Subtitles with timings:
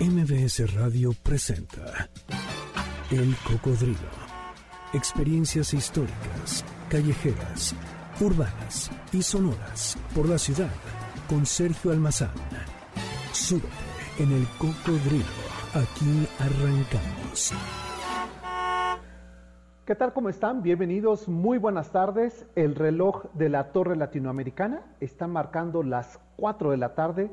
[0.00, 2.08] MBS Radio presenta
[3.10, 4.08] El Cocodrilo.
[4.94, 7.76] Experiencias históricas, callejeras,
[8.18, 10.70] urbanas y sonoras por la ciudad
[11.28, 12.30] con Sergio Almazán.
[13.32, 13.68] Súbete
[14.18, 15.26] en El Cocodrilo.
[15.74, 17.52] Aquí arrancamos.
[19.84, 20.14] ¿Qué tal?
[20.14, 20.62] ¿Cómo están?
[20.62, 22.46] Bienvenidos, muy buenas tardes.
[22.54, 27.30] El reloj de la Torre Latinoamericana está marcando las 4 de la tarde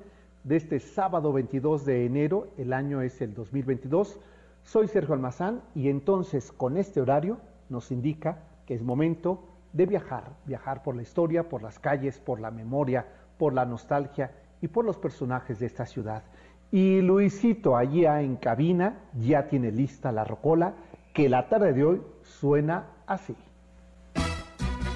[0.47, 4.17] de este sábado 22 de enero, el año es el 2022.
[4.63, 7.37] Soy Sergio Almazán y entonces con este horario
[7.67, 12.39] nos indica que es momento de viajar, viajar por la historia, por las calles, por
[12.39, 13.05] la memoria,
[13.37, 16.23] por la nostalgia y por los personajes de esta ciudad.
[16.71, 20.75] Y Luisito allá en cabina ya tiene lista la rocola
[21.13, 23.35] que la tarde de hoy suena así.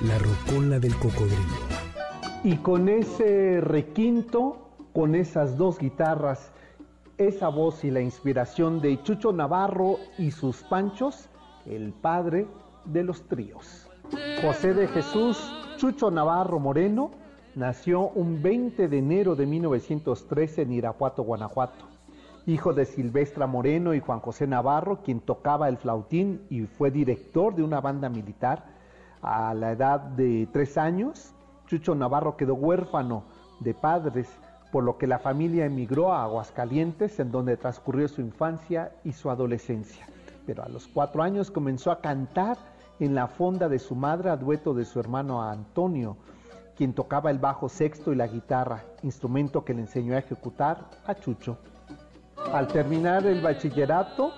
[0.07, 1.57] La rocola del cocodrilo.
[2.45, 6.51] Y con ese requinto con esas dos guitarras,
[7.17, 11.29] esa voz y la inspiración de Chucho Navarro y sus panchos,
[11.65, 12.47] el padre
[12.85, 13.89] de los tríos.
[14.41, 15.37] José de Jesús
[15.77, 17.11] Chucho Navarro Moreno
[17.55, 21.85] nació un 20 de enero de 1913 en Irapuato, Guanajuato.
[22.47, 27.55] Hijo de Silvestra Moreno y Juan José Navarro, quien tocaba el flautín y fue director
[27.55, 28.65] de una banda militar.
[29.21, 31.33] A la edad de tres años,
[31.67, 33.23] Chucho Navarro quedó huérfano
[33.59, 34.27] de padres
[34.71, 39.29] por lo que la familia emigró a Aguascalientes, en donde transcurrió su infancia y su
[39.29, 40.07] adolescencia.
[40.45, 42.57] Pero a los cuatro años comenzó a cantar
[42.99, 46.17] en la fonda de su madre a dueto de su hermano Antonio,
[46.75, 51.15] quien tocaba el bajo sexto y la guitarra, instrumento que le enseñó a ejecutar a
[51.15, 51.57] Chucho.
[52.53, 54.31] Al terminar el bachillerato,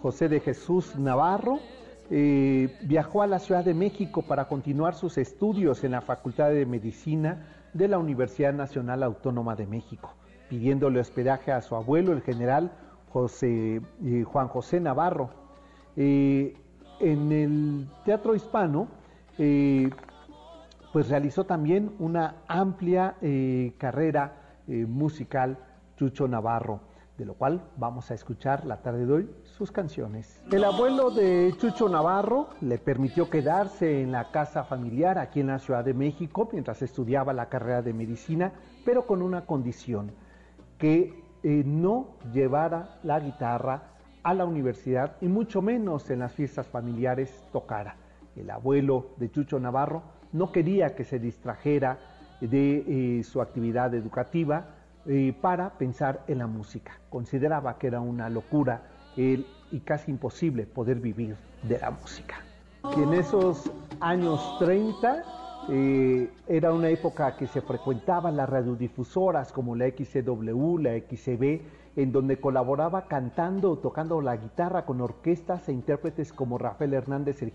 [0.00, 1.58] José de Jesús Navarro
[2.10, 6.66] eh, viajó a la Ciudad de México para continuar sus estudios en la Facultad de
[6.66, 10.14] Medicina de la Universidad Nacional Autónoma de México,
[10.48, 12.72] pidiéndole hospedaje a su abuelo, el general
[13.12, 15.30] José, eh, Juan José Navarro.
[15.96, 16.56] Eh,
[17.00, 18.88] en el teatro hispano,
[19.38, 19.90] eh,
[20.92, 23.16] pues realizó también una amplia
[23.78, 24.32] carrera
[24.68, 25.58] musical
[25.96, 30.42] Chucho Navarro de lo cual vamos a escuchar la tarde de hoy sus canciones.
[30.50, 35.60] El abuelo de Chucho Navarro le permitió quedarse en la casa familiar aquí en la
[35.60, 38.52] Ciudad de México mientras estudiaba la carrera de medicina,
[38.84, 40.12] pero con una condición,
[40.78, 46.66] que eh, no llevara la guitarra a la universidad y mucho menos en las fiestas
[46.66, 47.96] familiares tocara.
[48.34, 50.02] El abuelo de Chucho Navarro
[50.32, 51.98] no quería que se distrajera
[52.40, 54.66] de eh, su actividad educativa,
[55.06, 56.92] eh, para pensar en la música.
[57.10, 58.82] Consideraba que era una locura
[59.16, 62.36] y casi imposible poder vivir de la música.
[62.96, 63.70] Y en esos
[64.00, 65.24] años 30
[65.70, 71.62] eh, era una época que se frecuentaban las radiodifusoras como la XCW, la XCB,
[71.96, 77.40] en donde colaboraba cantando o tocando la guitarra con orquestas e intérpretes como Rafael Hernández
[77.42, 77.52] el,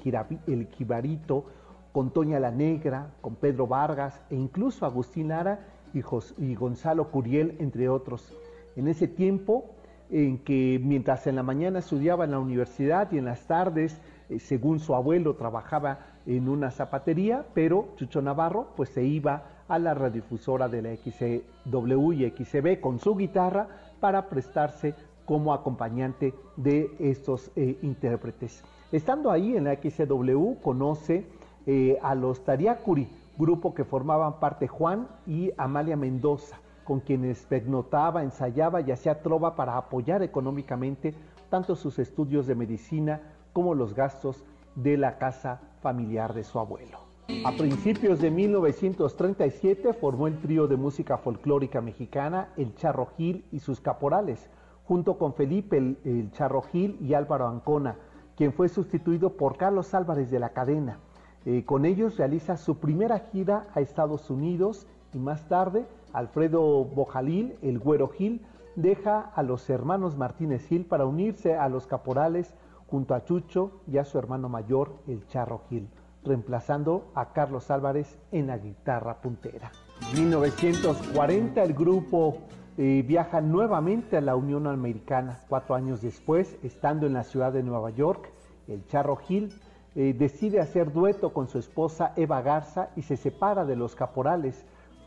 [0.48, 1.46] el Jibarito,
[1.92, 5.60] con Toña la Negra, con Pedro Vargas e incluso Agustín Lara
[5.94, 8.34] y, Gonzalo Curiel, entre otros.
[8.76, 9.66] En ese tiempo
[10.10, 14.40] en que mientras en la mañana estudiaba en la universidad y en las tardes, eh,
[14.40, 19.94] según su abuelo, trabajaba en una zapatería, pero Chucho Navarro pues se iba a la
[19.94, 23.68] radiodifusora de la XW y XCB con su guitarra
[24.00, 24.96] para prestarse
[25.26, 28.64] como acompañante de estos eh, intérpretes.
[28.92, 31.26] Estando ahí en la XCW conoce
[31.68, 33.08] eh, a los Tariacuri,
[33.40, 39.56] grupo que formaban parte Juan y Amalia Mendoza, con quienes pernotaba, ensayaba y hacía trova
[39.56, 41.16] para apoyar económicamente
[41.50, 43.22] tanto sus estudios de medicina
[43.54, 44.44] como los gastos
[44.76, 47.00] de la casa familiar de su abuelo.
[47.46, 53.60] A principios de 1937 formó el trío de música folclórica mexicana El Charro Gil y
[53.60, 54.50] sus caporales,
[54.84, 57.96] junto con Felipe el, Charro Gil y Álvaro Ancona,
[58.36, 61.00] quien fue sustituido por Carlos Álvarez de la Cadena.
[61.46, 67.56] Eh, con ellos realiza su primera gira a Estados Unidos y más tarde Alfredo Bojalil,
[67.62, 68.42] el Güero Gil,
[68.76, 72.54] deja a los hermanos Martínez Gil para unirse a los caporales
[72.88, 75.88] junto a Chucho y a su hermano mayor, el Charro Gil,
[76.24, 79.72] reemplazando a Carlos Álvarez en la guitarra puntera.
[80.12, 82.38] En 1940 el grupo
[82.78, 85.40] eh, viaja nuevamente a la Unión Americana.
[85.48, 88.32] Cuatro años después, estando en la ciudad de Nueva York,
[88.68, 89.52] el Charro Gil
[89.96, 94.64] eh, decide hacer dueto con su esposa Eva Garza y se separa de los caporales,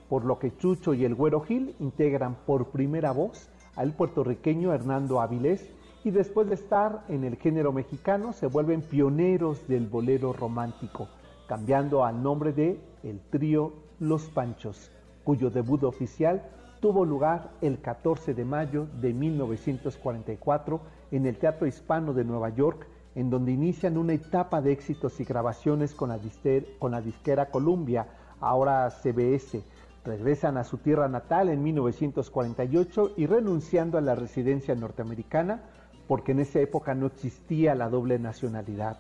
[0.08, 5.20] por lo que Chucho y el Güero Gil integran por primera voz al puertorriqueño Hernando
[5.20, 5.70] Avilés
[6.04, 11.08] y después de estar en el género mexicano se vuelven pioneros del bolero romántico,
[11.46, 14.90] cambiando al nombre de el trío Los Panchos,
[15.24, 16.42] cuyo debut oficial
[16.80, 20.80] tuvo lugar el 14 de mayo de 1944
[21.12, 25.24] en el Teatro Hispano de Nueva York, en donde inician una etapa de éxitos y
[25.24, 28.06] grabaciones con la, disquera Columbia,
[28.40, 29.62] ahora CBS.
[30.04, 35.62] Regresan a su tierra natal en 1948 y renunciando a la residencia norteamericana,
[36.08, 38.98] porque en esa época no existía la doble nacionalidad.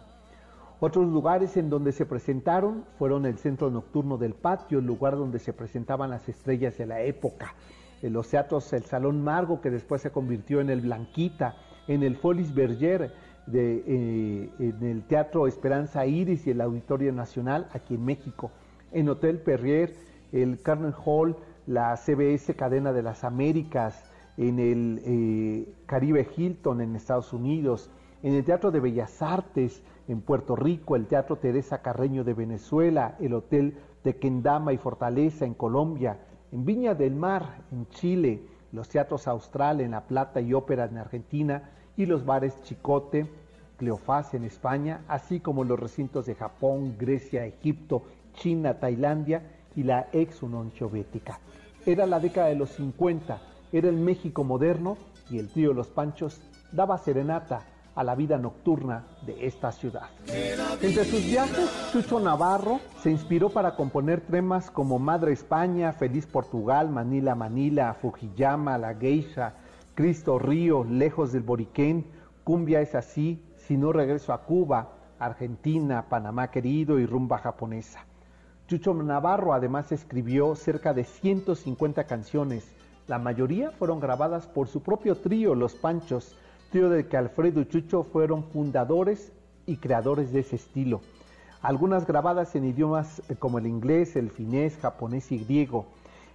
[0.78, 5.38] Otros lugares en donde se presentaron fueron el Centro Nocturno del Patio, el lugar donde
[5.38, 7.54] se presentaban las estrellas de la época,
[8.02, 11.54] en los teatros El Salón Margo, que después se convirtió en el Blanquita,
[11.86, 13.12] en el Folis Berger,
[13.52, 18.50] eh, en el Teatro Esperanza Iris y el Auditorio Nacional aquí en México,
[18.92, 19.94] en Hotel Perrier,
[20.32, 21.36] el Carnegie Hall,
[21.66, 24.04] la CBS Cadena de las Américas,
[24.36, 27.90] en el eh, Caribe Hilton en Estados Unidos,
[28.22, 33.16] en el Teatro de Bellas Artes en Puerto Rico, el Teatro Teresa Carreño de Venezuela,
[33.20, 36.18] el Hotel de Kendama y Fortaleza en Colombia,
[36.50, 38.42] en Viña del Mar en Chile,
[38.72, 43.26] los Teatros Austral en La Plata y Ópera en Argentina y los bares Chicote,
[43.76, 48.02] Cleofás en España, así como los recintos de Japón, Grecia, Egipto,
[48.34, 49.42] China, Tailandia
[49.74, 51.40] y la ex Unión Soviética.
[51.84, 53.40] Era la década de los 50,
[53.72, 54.96] era el México moderno
[55.30, 56.40] y el tío Los Panchos
[56.70, 60.08] daba serenata a la vida nocturna de esta ciudad.
[60.80, 66.88] Entre sus viajes, Chucho Navarro se inspiró para componer temas como Madre España, Feliz Portugal,
[66.88, 69.54] Manila Manila, Fujiyama, La Geisha,
[69.94, 72.06] Cristo Río, Lejos del Boriquén,
[72.44, 78.06] Cumbia es así, Si no regreso a Cuba, Argentina, Panamá querido y Rumba japonesa.
[78.66, 82.74] Chucho Navarro además escribió cerca de 150 canciones,
[83.06, 86.36] la mayoría fueron grabadas por su propio trío, Los Panchos,
[86.70, 89.30] trío de que Alfredo y Chucho fueron fundadores
[89.66, 91.02] y creadores de ese estilo.
[91.60, 95.86] Algunas grabadas en idiomas como el inglés, el finés, japonés y griego.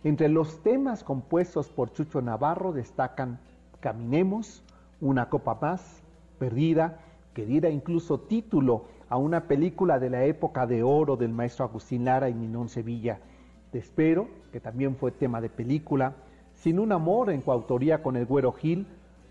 [0.03, 3.39] Entre los temas compuestos por Chucho Navarro destacan
[3.79, 4.63] Caminemos,
[5.01, 6.03] Una copa más,
[6.37, 6.99] Perdida,
[7.33, 12.05] que diera incluso título a una película de la época de oro del maestro Agustín
[12.05, 13.19] Lara y Minón Sevilla.
[13.71, 16.13] Te espero, que también fue tema de película,
[16.53, 18.87] Sin un amor en coautoría con el Güero Gil,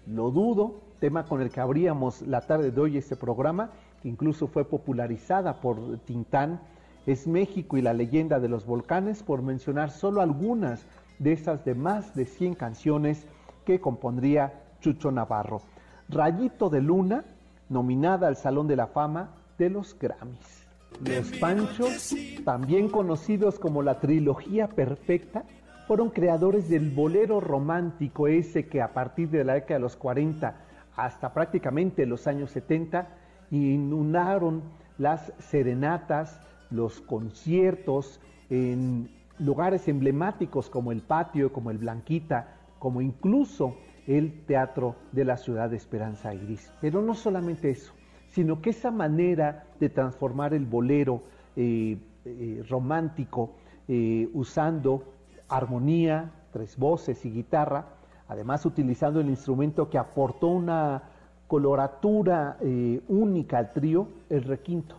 [0.07, 3.71] Lo dudo, tema con el que abríamos la tarde de hoy este programa,
[4.03, 6.61] que incluso fue popularizada por Tintán,
[7.06, 10.85] es México y la leyenda de los volcanes, por mencionar solo algunas
[11.19, 13.26] de esas de más de 100 canciones
[13.64, 15.62] que compondría Chucho Navarro.
[16.08, 17.25] Rayito de Luna,
[17.69, 20.67] nominada al Salón de la Fama de los Grammys.
[21.05, 22.14] Los Panchos,
[22.44, 25.44] también conocidos como la trilogía perfecta,
[25.87, 30.56] fueron creadores del bolero romántico ese que a partir de la década de los 40
[30.97, 33.09] hasta prácticamente los años 70
[33.50, 34.62] inundaron
[34.99, 36.41] las serenatas,
[36.71, 38.21] los conciertos
[38.51, 43.77] en lugares emblemáticos como el patio, como el Blanquita, como incluso
[44.07, 46.73] el Teatro de la Ciudad de Esperanza Iris.
[46.81, 47.93] Pero no solamente eso,
[48.29, 51.23] sino que esa manera de transformar el bolero
[51.57, 53.53] eh, eh, romántico
[53.89, 55.05] eh, usando
[55.49, 57.87] armonía, tres voces y guitarra,
[58.29, 61.03] además utilizando el instrumento que aportó una
[61.47, 62.59] coloratura
[63.07, 64.97] única al trío, el requinto,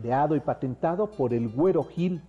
[0.00, 2.22] creado y patentado por el Güero Gil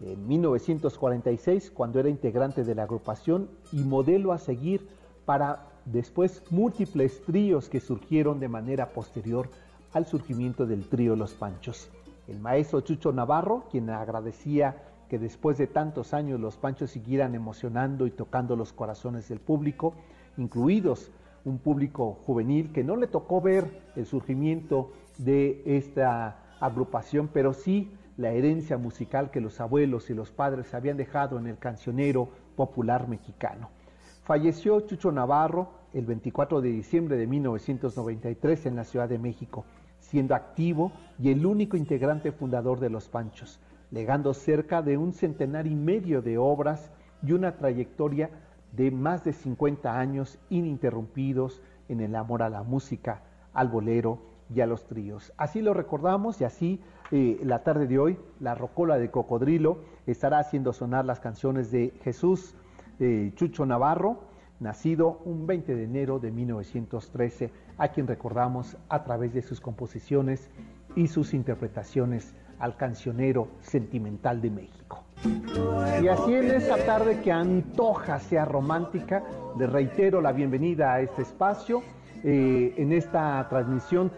[0.00, 4.86] en 1946, cuando era integrante de la agrupación y modelo a seguir
[5.24, 9.48] para después múltiples tríos que surgieron de manera posterior
[9.92, 11.90] al surgimiento del trío Los Panchos.
[12.28, 18.06] El maestro Chucho Navarro, quien agradecía que después de tantos años los Panchos siguieran emocionando
[18.06, 19.94] y tocando los corazones del público,
[20.36, 21.10] incluidos
[21.44, 27.90] un público juvenil que no le tocó ver el surgimiento de esta agrupación, pero sí
[28.16, 33.08] la herencia musical que los abuelos y los padres habían dejado en el cancionero popular
[33.08, 33.70] mexicano.
[34.22, 39.64] Falleció Chucho Navarro el 24 de diciembre de 1993 en la Ciudad de México,
[39.98, 43.60] siendo activo y el único integrante fundador de Los Panchos
[43.90, 46.90] legando cerca de un centenar y medio de obras
[47.22, 48.30] y una trayectoria
[48.72, 53.22] de más de 50 años ininterrumpidos en el amor a la música,
[53.52, 54.18] al bolero
[54.54, 55.32] y a los tríos.
[55.36, 60.38] Así lo recordamos y así eh, la tarde de hoy la Rocola de Cocodrilo estará
[60.38, 62.54] haciendo sonar las canciones de Jesús
[62.98, 64.20] eh, Chucho Navarro,
[64.58, 70.48] nacido un 20 de enero de 1913, a quien recordamos a través de sus composiciones
[70.94, 75.04] y sus interpretaciones al cancionero sentimental de México.
[76.02, 79.22] Y así en esta tarde que antoja sea romántica,
[79.58, 81.82] le reitero la bienvenida a este espacio,
[82.24, 84.10] eh, en esta transmisión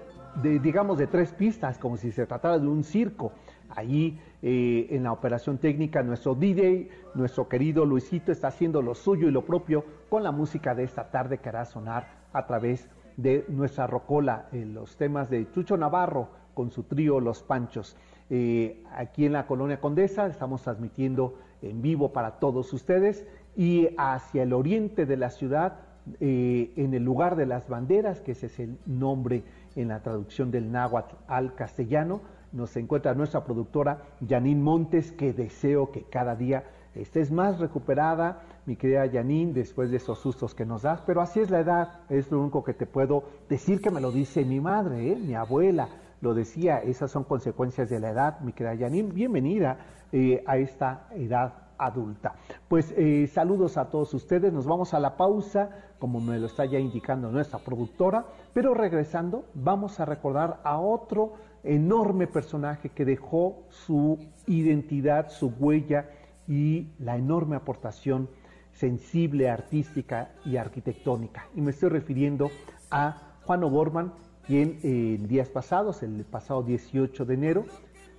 [0.42, 3.32] digamos, de tres pistas, como si se tratara de un circo.
[3.70, 9.28] Allí eh, en la operación técnica, nuestro DJ, nuestro querido Luisito, está haciendo lo suyo
[9.28, 13.44] y lo propio con la música de esta tarde que hará sonar a través de
[13.48, 17.96] nuestra rocola, los temas de Chucho Navarro con su trío Los Panchos.
[18.30, 24.44] Eh, aquí en la Colonia Condesa estamos transmitiendo en vivo para todos ustedes y hacia
[24.44, 25.80] el oriente de la ciudad,
[26.20, 29.42] eh, en el lugar de las banderas, que ese es el nombre
[29.80, 32.20] en la traducción del náhuatl al castellano,
[32.52, 38.76] nos encuentra nuestra productora Janine Montes, que deseo que cada día estés más recuperada, mi
[38.76, 42.30] querida Janine, después de esos sustos que nos das, pero así es la edad, es
[42.30, 45.16] lo único que te puedo decir que me lo dice mi madre, ¿eh?
[45.16, 45.88] mi abuela,
[46.20, 49.78] lo decía, esas son consecuencias de la edad, mi querida Janine, bienvenida
[50.10, 52.34] eh, a esta edad adulta.
[52.68, 56.64] Pues eh, saludos a todos ustedes, nos vamos a la pausa, como me lo está
[56.64, 63.62] ya indicando nuestra productora, pero regresando vamos a recordar a otro enorme personaje que dejó
[63.68, 66.10] su identidad, su huella
[66.46, 68.28] y la enorme aportación
[68.72, 71.46] sensible, artística y arquitectónica.
[71.54, 72.50] Y me estoy refiriendo
[72.90, 74.12] a Juan O'Gorman,
[74.46, 77.64] quien eh, en días pasados, el pasado 18 de enero,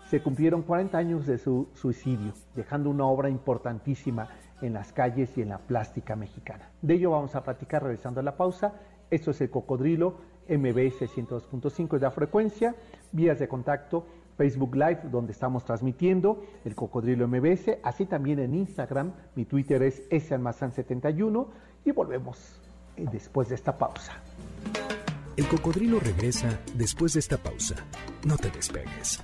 [0.09, 5.43] se cumplieron 40 años de su suicidio, dejando una obra importantísima en las calles y
[5.43, 6.71] en la plástica mexicana.
[6.81, 8.73] De ello vamos a platicar regresando a la pausa.
[9.11, 10.17] Esto es el Cocodrilo
[10.49, 12.75] MBS 102.5 de la frecuencia,
[13.11, 19.13] vías de contacto, Facebook Live, donde estamos transmitiendo el Cocodrilo MBS, así también en Instagram,
[19.35, 21.47] mi Twitter es salmazán71
[21.85, 22.59] y volvemos
[22.95, 24.13] eh, después de esta pausa.
[25.37, 27.75] El Cocodrilo regresa después de esta pausa.
[28.25, 29.23] No te despegues.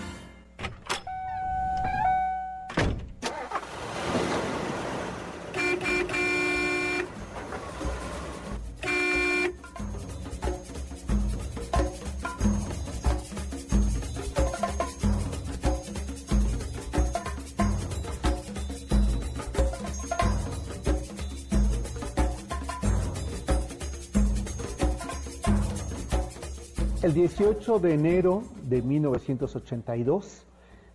[27.37, 30.45] 18 de enero de 1982,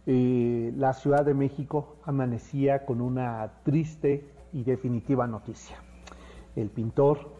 [0.05, 5.78] eh, la Ciudad de México amanecía con una triste y definitiva noticia.
[6.55, 7.31] El pintor,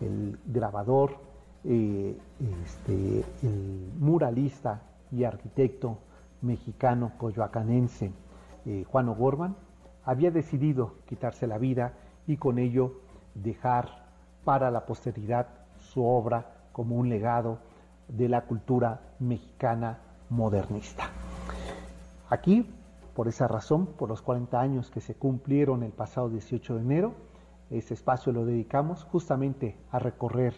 [0.00, 1.18] el grabador,
[1.64, 2.16] eh,
[2.64, 4.80] este, el muralista
[5.12, 5.98] y arquitecto
[6.40, 8.10] mexicano coyoacanense
[8.64, 9.54] eh, Juan O'Gorman
[10.02, 11.92] había decidido quitarse la vida
[12.26, 13.00] y con ello
[13.34, 14.06] dejar
[14.44, 15.46] para la posteridad
[15.78, 17.65] su obra como un legado
[18.08, 19.98] de la cultura mexicana
[20.30, 21.10] modernista.
[22.28, 22.68] Aquí,
[23.14, 27.14] por esa razón, por los 40 años que se cumplieron el pasado 18 de enero,
[27.70, 30.54] este espacio lo dedicamos justamente a recorrer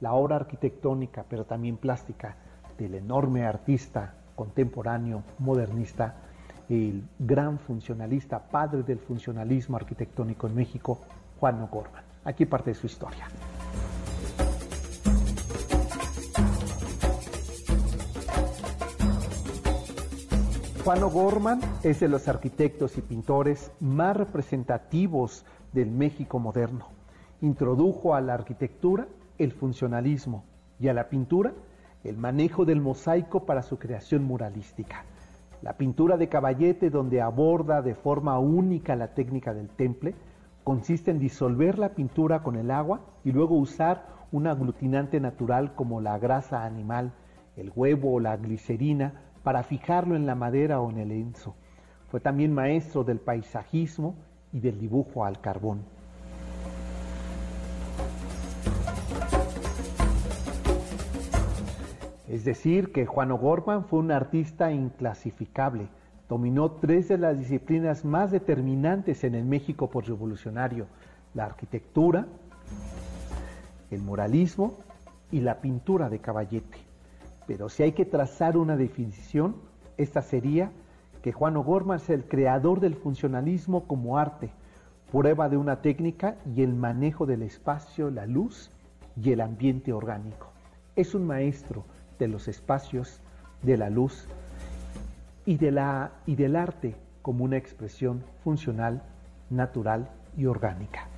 [0.00, 2.36] la obra arquitectónica, pero también plástica,
[2.78, 6.14] del enorme artista contemporáneo modernista,
[6.70, 10.98] el gran funcionalista, padre del funcionalismo arquitectónico en México,
[11.38, 12.04] Juan O'Gorman.
[12.24, 13.26] Aquí parte de su historia.
[20.84, 25.44] Juan O'Gorman es de los arquitectos y pintores más representativos
[25.74, 26.86] del México moderno.
[27.42, 29.06] Introdujo a la arquitectura
[29.36, 30.44] el funcionalismo
[30.78, 31.52] y a la pintura
[32.02, 35.04] el manejo del mosaico para su creación muralística.
[35.60, 40.14] La pintura de caballete, donde aborda de forma única la técnica del temple,
[40.64, 46.00] consiste en disolver la pintura con el agua y luego usar un aglutinante natural como
[46.00, 47.12] la grasa animal,
[47.56, 51.54] el huevo o la glicerina para fijarlo en la madera o en el lienzo.
[52.10, 54.14] Fue también maestro del paisajismo
[54.52, 55.82] y del dibujo al carbón.
[62.28, 65.88] Es decir, que Juan O'Gorman fue un artista inclasificable.
[66.28, 70.86] Dominó tres de las disciplinas más determinantes en el México revolucionario:
[71.34, 72.26] la arquitectura,
[73.90, 74.78] el muralismo
[75.32, 76.89] y la pintura de caballete.
[77.46, 79.56] Pero si hay que trazar una definición,
[79.96, 80.70] esta sería
[81.22, 84.50] que Juan O'Gorman es el creador del funcionalismo como arte,
[85.10, 88.70] prueba de una técnica y el manejo del espacio, la luz
[89.20, 90.48] y el ambiente orgánico.
[90.96, 91.84] Es un maestro
[92.18, 93.20] de los espacios,
[93.62, 94.26] de la luz
[95.44, 95.58] y,
[96.26, 99.02] y del arte como una expresión funcional,
[99.50, 101.08] natural y orgánica.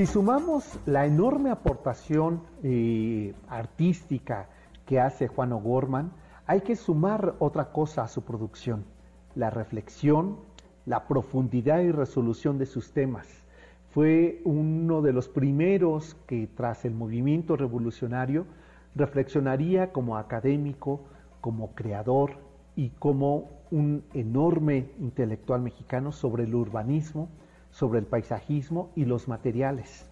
[0.00, 4.48] Si sumamos la enorme aportación eh, artística
[4.86, 6.10] que hace Juan O'Gorman,
[6.46, 8.86] hay que sumar otra cosa a su producción,
[9.34, 10.38] la reflexión,
[10.86, 13.28] la profundidad y resolución de sus temas.
[13.90, 18.46] Fue uno de los primeros que tras el movimiento revolucionario
[18.94, 21.02] reflexionaría como académico,
[21.42, 22.38] como creador
[22.74, 27.28] y como un enorme intelectual mexicano sobre el urbanismo,
[27.70, 30.06] sobre el paisajismo y los materiales.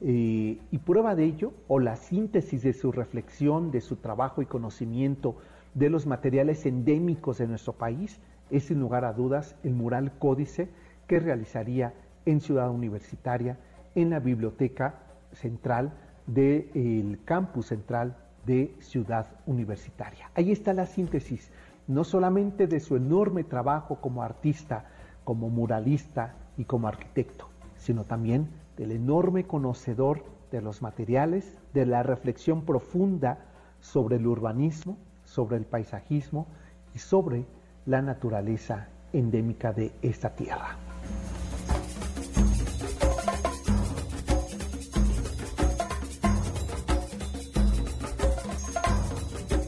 [0.00, 4.46] Eh, y prueba de ello, o la síntesis de su reflexión, de su trabajo y
[4.46, 5.36] conocimiento
[5.74, 10.68] de los materiales endémicos de nuestro país, es sin lugar a dudas el mural códice
[11.06, 13.58] que realizaría en Ciudad Universitaria,
[13.94, 14.94] en la Biblioteca
[15.32, 15.92] Central
[16.26, 20.30] del Campus Central de Ciudad Universitaria.
[20.34, 21.50] Ahí está la síntesis,
[21.86, 24.86] no solamente de su enorme trabajo como artista,
[25.24, 32.02] como muralista y como arquitecto, sino también del enorme conocedor de los materiales, de la
[32.02, 33.38] reflexión profunda
[33.80, 36.46] sobre el urbanismo, sobre el paisajismo
[36.94, 37.44] y sobre
[37.84, 40.76] la naturaleza endémica de esta tierra.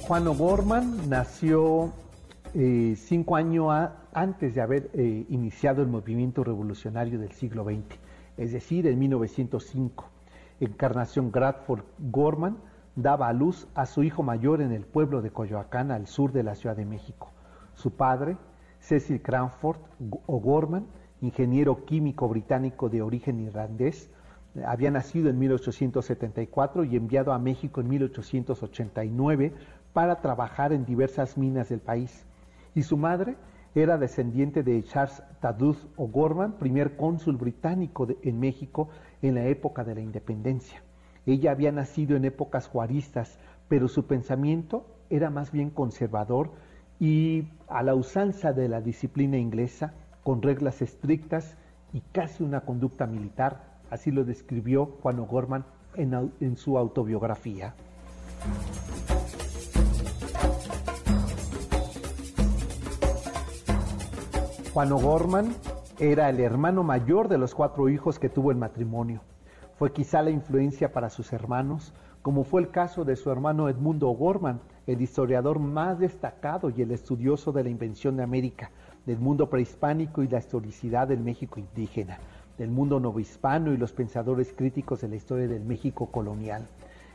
[0.08, 1.92] Juan O'Gorman nació
[2.54, 3.72] eh, cinco años
[4.12, 7.98] antes de haber eh, iniciado el movimiento revolucionario del siglo XX,
[8.36, 10.08] es decir, en 1905.
[10.60, 12.58] Encarnación Gradford Gorman
[12.96, 16.42] daba a luz a su hijo mayor en el pueblo de Coyoacán, al sur de
[16.42, 17.30] la Ciudad de México.
[17.74, 18.36] Su padre,
[18.80, 19.78] Cecil Cranford
[20.26, 20.86] O'Gorman,
[21.20, 24.10] ingeniero químico británico de origen irlandés,
[24.66, 29.52] había nacido en 1874 y enviado a México en 1889
[29.92, 32.26] para trabajar en diversas minas del país.
[32.78, 33.34] Y su madre
[33.74, 38.88] era descendiente de Charles Taduth O'Gorman, primer cónsul británico en México
[39.20, 40.80] en la época de la independencia.
[41.26, 46.52] Ella había nacido en épocas juaristas, pero su pensamiento era más bien conservador
[47.00, 51.56] y a la usanza de la disciplina inglesa, con reglas estrictas
[51.92, 55.64] y casi una conducta militar, así lo describió Juan O'Gorman
[55.96, 57.74] en, en su autobiografía.
[64.78, 65.56] Juan O'Gorman
[65.98, 69.22] era el hermano mayor de los cuatro hijos que tuvo el matrimonio.
[69.76, 74.08] Fue quizá la influencia para sus hermanos, como fue el caso de su hermano Edmundo
[74.08, 78.70] O'Gorman, el historiador más destacado y el estudioso de la invención de América,
[79.04, 82.20] del mundo prehispánico y la historicidad del México indígena,
[82.56, 86.68] del mundo novohispano y los pensadores críticos de la historia del México colonial.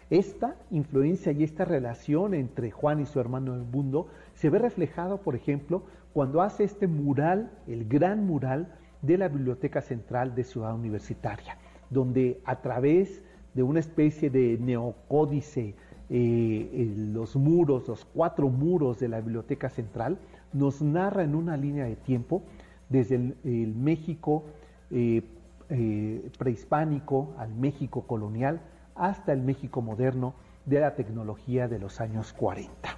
[0.09, 5.35] Esta influencia y esta relación entre Juan y su hermano Edmundo se ve reflejado, por
[5.35, 8.67] ejemplo, cuando hace este mural, el gran mural
[9.01, 11.57] de la Biblioteca Central de Ciudad Universitaria,
[11.89, 13.21] donde a través
[13.53, 15.75] de una especie de neocódice,
[16.09, 20.17] eh, los muros, los cuatro muros de la Biblioteca Central,
[20.53, 22.43] nos narra en una línea de tiempo
[22.89, 24.43] desde el, México
[24.91, 25.23] eh,
[25.69, 28.61] eh, prehispánico al México colonial
[28.95, 32.97] hasta el México moderno de la tecnología de los años 40.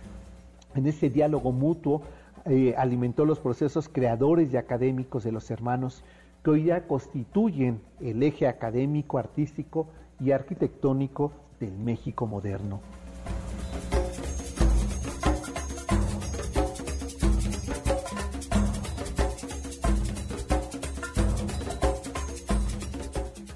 [0.76, 2.02] En ese diálogo mutuo
[2.46, 6.04] eh, alimentó los procesos creadores y académicos de los hermanos
[6.44, 9.88] que hoy ya constituyen el eje académico, artístico
[10.20, 12.82] y arquitectónico del México moderno.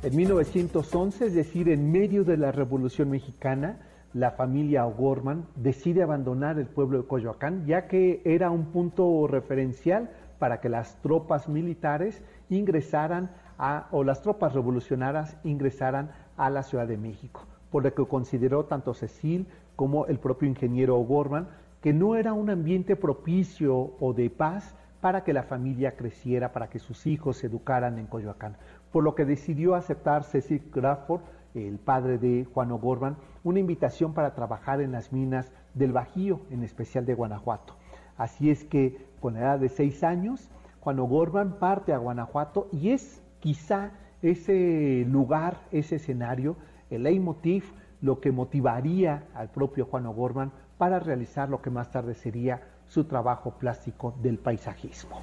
[0.02, 3.78] En 1911, es decir, en medio de la Revolución Mexicana,
[4.14, 10.10] la familia O'Gorman decide abandonar el pueblo de Coyoacán, ya que era un punto referencial
[10.40, 16.88] para que las tropas militares ingresaran a, o las tropas revolucionarias ingresaran a la Ciudad
[16.88, 21.48] de México, por lo que consideró tanto Cecil como el propio ingeniero O'Gorman
[21.82, 26.70] que no era un ambiente propicio o de paz para que la familia creciera, para
[26.70, 28.58] que sus hijos se educaran en Coyoacán,
[28.92, 31.22] por lo que decidió aceptar Cecil Crawford
[31.54, 36.64] el padre de Juan O'Gorman, una invitación para trabajar en las minas del Bajío, en
[36.64, 37.76] especial de Guanajuato.
[38.18, 40.50] Así es que con la edad de seis años,
[40.82, 46.56] Juan O'Gorman parte a Guanajuato y es quizá ese lugar, ese escenario,
[46.90, 47.64] el leitmotiv,
[48.02, 53.04] lo que motivaría al propio Juan O'Gorman para realizar lo que más tarde sería su
[53.04, 55.22] trabajo plástico del paisajismo.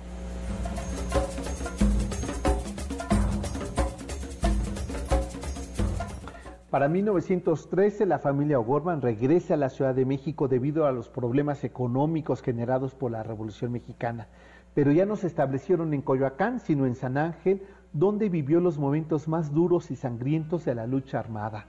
[6.77, 11.65] Para 1913 la familia O'Gorman regresa a la Ciudad de México debido a los problemas
[11.65, 14.29] económicos generados por la Revolución Mexicana,
[14.75, 17.62] pero ya no se establecieron en Coyoacán, sino en San Ángel,
[17.95, 21.65] donde vivió los momentos más duros y sangrientos de la lucha armada,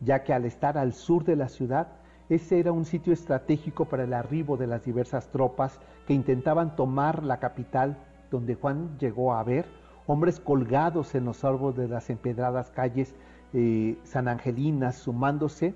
[0.00, 1.92] ya que al estar al sur de la ciudad,
[2.28, 7.22] ese era un sitio estratégico para el arribo de las diversas tropas que intentaban tomar
[7.22, 7.96] la capital,
[8.30, 9.64] donde Juan llegó a ver
[10.06, 13.14] hombres colgados en los árboles de las empedradas calles
[13.52, 15.74] eh, sanangelinas, sumándose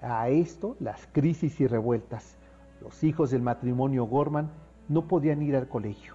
[0.00, 2.36] a esto las crisis y revueltas.
[2.80, 4.50] Los hijos del matrimonio Gorman
[4.88, 6.14] no podían ir al colegio,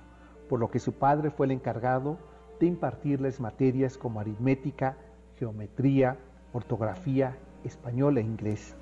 [0.50, 2.18] por lo que su padre fue el encargado
[2.60, 4.96] de impartirles materias como aritmética,
[5.38, 6.18] geometría,
[6.54, 8.76] ortografía, español e inglés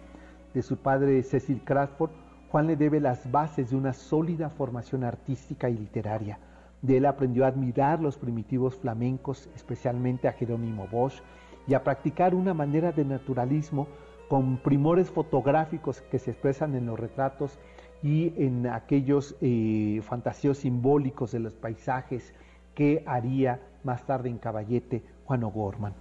[0.53, 2.11] de su padre Cecil Crawford,
[2.51, 6.39] Juan le debe las bases de una sólida formación artística y literaria.
[6.81, 11.21] De él aprendió a admirar los primitivos flamencos, especialmente a Jerónimo Bosch,
[11.69, 13.87] y a practicar una manera de naturalismo
[14.27, 17.59] con primores fotográficos que se expresan en los retratos
[18.01, 22.33] y en aquellos eh, fantasíos simbólicos de los paisajes
[22.73, 25.93] que haría más tarde en Caballete Juan O'Gorman.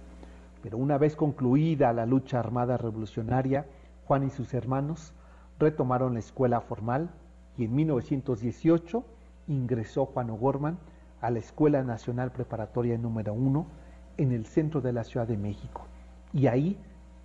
[0.63, 3.67] Pero una vez concluida la lucha armada revolucionaria,
[4.05, 5.13] Juan y sus hermanos
[5.59, 7.11] retomaron la escuela formal
[7.57, 9.03] y en 1918
[9.47, 10.79] ingresó Juan O'Gorman
[11.21, 13.88] a la Escuela Nacional Preparatoria número 1
[14.19, 15.87] en el centro de la Ciudad de México.
[16.33, 16.77] Y ahí,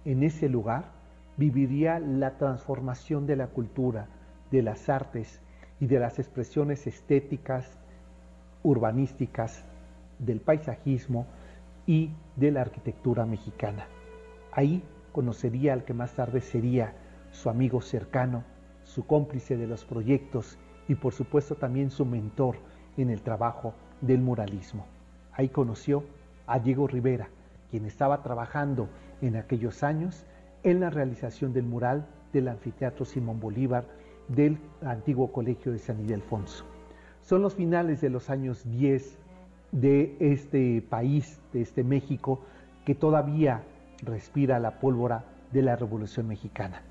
[0.04, 0.92] en ese lugar,
[1.36, 4.06] viviría la transformación de la cultura,
[4.52, 5.40] de las artes
[5.80, 7.78] y de las expresiones estéticas,
[8.62, 9.64] urbanísticas,
[10.20, 11.26] del paisajismo
[11.84, 13.88] y de la arquitectura mexicana.
[14.52, 16.94] Ahí conocería al que más tarde sería
[17.32, 18.44] su amigo cercano,
[18.84, 22.56] su cómplice de los proyectos y por supuesto también su mentor
[22.96, 24.86] en el trabajo del muralismo.
[25.32, 26.04] Ahí conoció
[26.46, 27.28] a Diego Rivera,
[27.70, 28.88] quien estaba trabajando
[29.20, 30.26] en aquellos años
[30.62, 33.84] en la realización del mural del anfiteatro Simón Bolívar
[34.28, 36.64] del antiguo colegio de San Ildefonso.
[37.22, 39.18] Son los finales de los años 10
[39.72, 42.40] de este país, de este México,
[42.84, 43.62] que todavía
[44.02, 46.82] respira la pólvora de la Revolución Mexicana.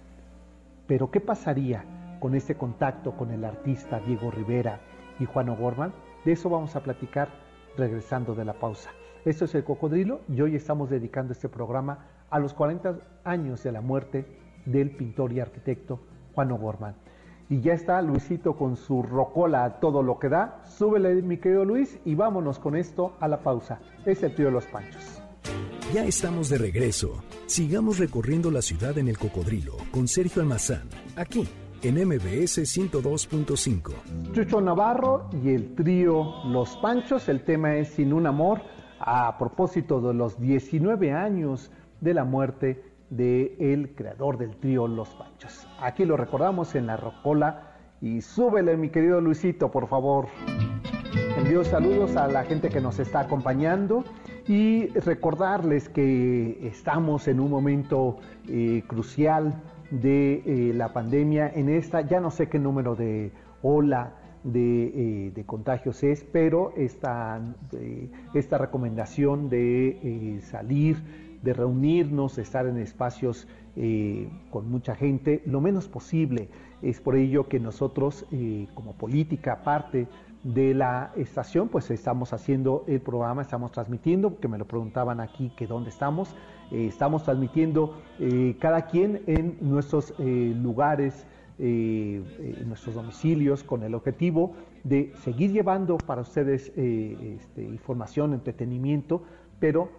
[0.88, 1.84] Pero ¿qué pasaría
[2.20, 4.80] con este contacto con el artista Diego Rivera
[5.20, 5.94] y Juan O'Gorman?
[6.26, 7.30] De eso vamos a platicar
[7.78, 8.90] regresando de la pausa.
[9.26, 13.72] Esto es El Cocodrilo y hoy estamos dedicando este programa a los 40 años de
[13.72, 14.26] la muerte
[14.66, 16.02] del pintor y arquitecto
[16.36, 16.96] Juan O'Gorman.
[17.50, 20.62] Y ya está Luisito con su rocola todo lo que da.
[20.66, 23.80] Súbele, mi querido Luis, y vámonos con esto a la pausa.
[24.06, 25.22] Es el tío de los panchos.
[25.94, 27.24] Ya estamos de regreso.
[27.46, 31.48] Sigamos recorriendo la ciudad en el cocodrilo con Sergio Almazán, aquí
[31.82, 34.34] en MBS 102.5.
[34.34, 38.62] Chucho Navarro y el trío Los Panchos, el tema es Sin un amor,
[39.06, 45.10] a propósito de los 19 años de la muerte del el creador del trío Los
[45.16, 45.68] Panchos.
[45.80, 50.28] Aquí lo recordamos en la rocola y súbele mi querido Luisito, por favor.
[51.38, 54.04] Envío saludos a la gente que nos está acompañando
[54.48, 59.62] y recordarles que estamos en un momento eh, crucial
[59.92, 64.14] de eh, la pandemia, en esta, ya no sé qué número de ola
[64.44, 67.42] de, eh, contagios es, pero esta,
[68.34, 70.98] esta recomendación de salir,
[71.42, 73.48] de reunirnos, de estar en espacios
[74.52, 76.48] con mucha gente, lo menos posible.
[76.82, 78.26] Es por ello que nosotros,
[78.76, 80.08] como política, aparte
[80.44, 85.52] de la estación, pues estamos haciendo el programa, estamos transmitiendo, que me lo preguntaban aquí
[85.56, 86.36] que dónde estamos,
[86.72, 91.26] eh, estamos transmitiendo eh, cada quien en nuestros eh, lugares,
[91.60, 99.24] en nuestros domicilios, con el objetivo de seguir llevando para ustedes este, información, entretenimiento,
[99.60, 99.90] pero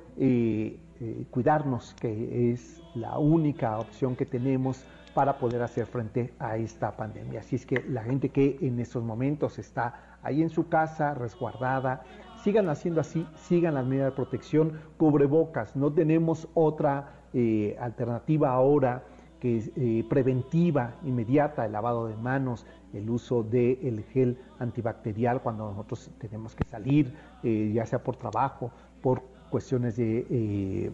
[1.31, 7.41] cuidarnos, que es la única opción que tenemos para poder hacer frente a esta pandemia.
[7.41, 12.03] Así es que la gente que en estos momentos está ahí en su casa, resguardada.
[12.43, 15.77] Sigan haciendo así, sigan las medidas de protección, cubrebocas.
[15.77, 19.05] No tenemos otra eh, alternativa ahora
[19.45, 26.11] que eh, preventiva, inmediata, el lavado de manos, el uso del gel antibacterial cuando nosotros
[26.17, 28.71] tenemos que salir, eh, ya sea por trabajo,
[29.03, 30.91] por cuestiones de,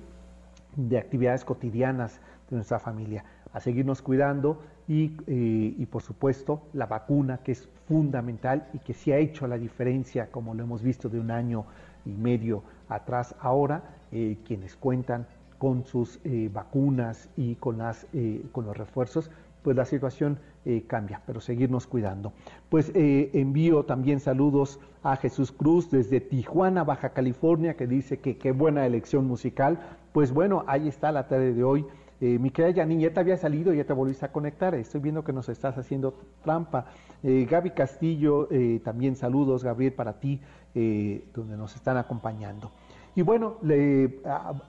[0.74, 3.24] de actividades cotidianas de nuestra familia.
[3.52, 4.58] A seguirnos cuidando
[4.92, 9.56] eh, y, por supuesto la vacuna que es fundamental y que sí ha hecho la
[9.56, 11.64] diferencia como lo hemos visto de un año
[12.04, 15.28] y medio atrás ahora eh, quienes cuentan
[15.60, 18.08] con sus eh, vacunas y con, las,
[18.50, 19.30] con los refuerzos
[19.62, 20.38] pues la situación
[20.86, 22.32] cambia, pero seguirnos cuidando.
[22.70, 28.52] Pues envío también saludos a Jesús Cruz desde Tijuana, Baja California, que dice que qué
[28.52, 29.78] buena elección musical.
[30.12, 31.84] Pues bueno, ahí está la tarde de hoy
[32.20, 34.74] eh, mi querida Janine, ya te había salido, ya te volviste a conectar.
[34.74, 36.86] Estoy viendo que nos estás haciendo trampa.
[37.22, 40.40] Eh, Gaby Castillo, eh, también saludos, Gabriel, para ti,
[40.72, 42.70] donde nos están acompañando.
[43.16, 43.56] Y bueno,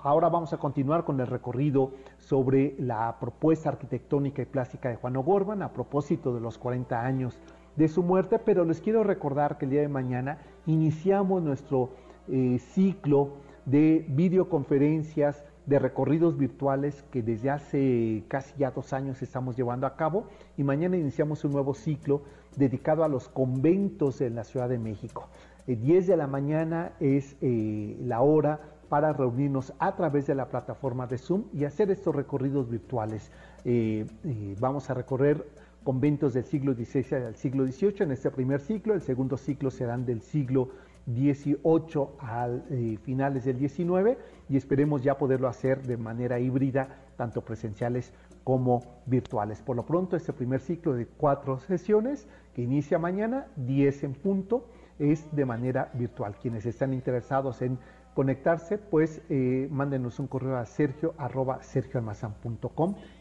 [0.02, 5.16] ahora vamos a continuar con el recorrido sobre la propuesta arquitectónica y plástica de Juan
[5.18, 7.40] O'Gorman a propósito de los 40 años
[7.76, 11.92] de su muerte, pero les quiero recordar que el día de mañana iniciamos nuestro
[12.28, 13.34] eh, ciclo
[13.66, 19.96] de videoconferencias, de recorridos virtuales que desde hace casi ya dos años estamos llevando a
[19.96, 20.26] cabo
[20.58, 22.24] y mañana iniciamos un nuevo ciclo
[22.58, 25.30] dedicado a los conventos en la Ciudad de México.
[25.68, 31.08] 10 de la mañana es eh, la hora para reunirnos a través de la plataforma
[31.08, 33.32] de Zoom y hacer estos recorridos virtuales.
[33.64, 35.48] Eh, eh, vamos a recorrer
[35.84, 40.06] conventos del siglo XVI al siglo XVIII en este primer ciclo, el segundo ciclo serán
[40.06, 40.70] del siglo
[41.08, 42.64] XVIII al
[43.02, 49.62] finales del XIX y esperemos ya poderlo hacer de manera híbrida, tanto presenciales como virtuales.
[49.62, 54.68] Por lo pronto, este primer ciclo de cuatro sesiones que inicia mañana, 10 en punto,
[55.02, 56.36] es de manera virtual.
[56.40, 57.80] Quienes están interesados en
[58.14, 61.60] conectarse, pues eh, mándenos un correo a sergio arroba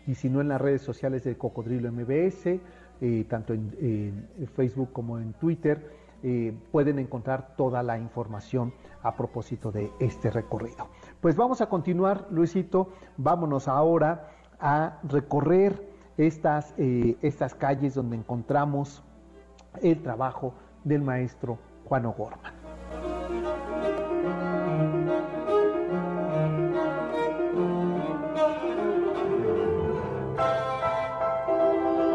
[0.06, 2.60] y si no en las redes sociales de Cocodrilo MBS,
[3.00, 9.72] eh, tanto en, Facebook como en Twitter, eh, pueden encontrar toda la información a propósito
[9.72, 10.88] de este recorrido.
[11.20, 15.88] Pues vamos a continuar, Luisito, vámonos ahora a recorrer
[16.18, 19.02] estas, estas calles donde encontramos
[19.80, 20.52] el trabajo
[20.84, 21.58] del maestro
[21.90, 22.53] Juan O'Gorman.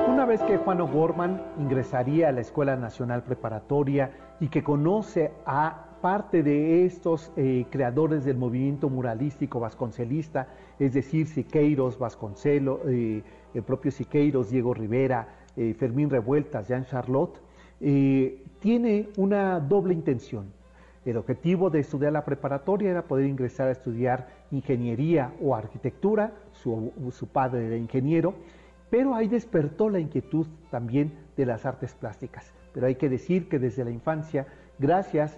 [0.08, 5.98] Una vez que Juan O'Gorman ingresaría a la Escuela Nacional Preparatoria y que conoce a
[6.02, 10.48] parte de estos eh, creadores del movimiento muralístico vasconcelista,
[10.80, 17.42] es decir, Siqueiros, Vasconcelo, eh, el propio Siqueiros, Diego Rivera, eh, Fermín Revueltas, Jean Charlotte,
[17.80, 20.54] tiene una doble intención.
[21.06, 26.92] El objetivo de estudiar la preparatoria era poder ingresar a estudiar ingeniería o arquitectura, su,
[27.32, 28.34] padre era ingeniero,
[28.90, 32.52] pero ahí despertó la inquietud también de las artes plásticas.
[32.74, 34.48] Pero hay que decir que desde la infancia,
[34.80, 35.38] gracias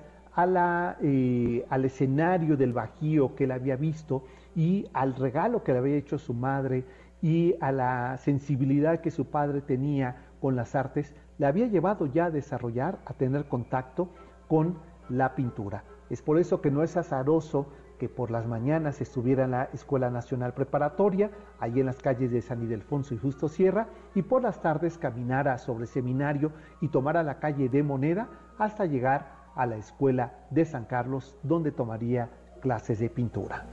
[1.02, 4.24] eh, al escenario del Bajío que él había visto
[4.56, 6.86] y al regalo que le había hecho su madre
[7.22, 12.26] y a la sensibilidad que su padre tenía con las artes, le había llevado ya
[12.26, 14.10] a desarrollar, a tener contacto
[14.48, 14.78] con
[15.10, 15.84] la pintura.
[16.10, 17.68] Es por eso que no es azaroso
[18.00, 22.42] que por las mañanas estuviera en la Escuela Nacional Preparatoria, allí en las calles de
[22.42, 27.40] San Ildefonso y Justo Sierra, y por las tardes caminara sobre seminario y tomara la
[27.40, 32.30] calle de Moneda hasta llegar a la Escuela de San Carlos, donde tomaría
[32.62, 33.66] clases de pintura.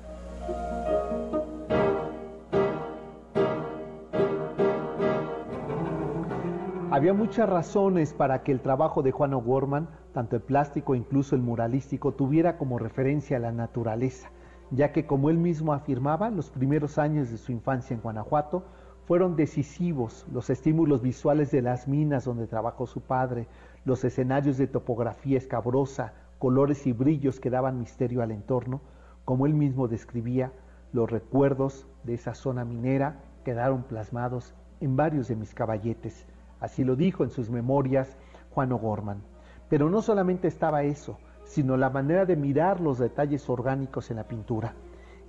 [6.94, 11.42] Había muchas razones para que el trabajo de Juan O'Gorman, tanto el plástico incluso el
[11.42, 14.30] muralístico, tuviera como referencia a la naturaleza,
[14.70, 18.62] ya que como él mismo afirmaba, los primeros años de su infancia en Guanajuato
[19.07, 20.24] fueron decisivos.
[20.33, 23.48] Los estímulos visuales de las minas donde trabajó su padre,
[23.85, 28.80] los escenarios de topografía escabrosa, colores y brillos que daban misterio al entorno,
[29.24, 30.52] como él mismo describía,
[30.92, 36.28] los recuerdos de esa zona minera quedaron plasmados en varios de mis caballetes,
[36.64, 38.16] Así lo dijo en sus memorias
[38.55, 39.22] Juan O'Gorman.
[39.68, 44.24] Pero no solamente estaba eso, sino la manera de mirar los detalles orgánicos en la
[44.24, 44.74] pintura.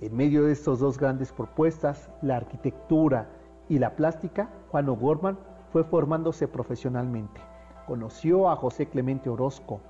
[0.00, 3.28] En medio de estas dos grandes propuestas, la arquitectura
[3.68, 5.38] y la plástica, Juan O'Gorman
[5.72, 7.38] fue formándose profesionalmente.
[7.86, 9.80] Conoció a José Clemente Orozco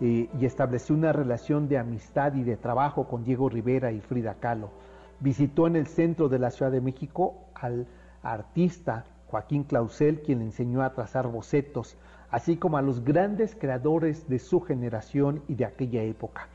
[0.00, 4.34] eh, y estableció una relación de amistad y de trabajo con Diego Rivera y Frida
[4.34, 4.70] Kahlo.
[5.18, 7.88] Visitó en el centro de la Ciudad de México al
[8.22, 11.96] artista Joaquín Clausel, quien le enseñó a trazar bocetos,
[12.30, 16.48] así como a los grandes creadores de su generación y de aquella época,